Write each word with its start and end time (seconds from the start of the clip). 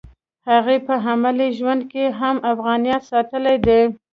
هغې 0.49 0.77
په 0.87 0.93
عملي 1.07 1.49
ژوند 1.57 1.81
کې 1.91 2.05
هم 2.19 2.35
افغانیت 2.51 3.01
ساتلی 3.11 3.57
دی 3.67 3.81